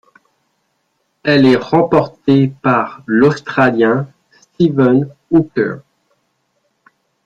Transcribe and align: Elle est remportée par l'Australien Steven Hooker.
Elle 1.21 1.45
est 1.45 1.55
remportée 1.55 2.51
par 2.63 3.03
l'Australien 3.05 4.07
Steven 4.31 5.07
Hooker. 5.29 5.75